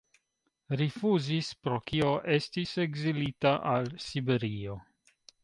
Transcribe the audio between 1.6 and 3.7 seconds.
pro kio estis ekzilita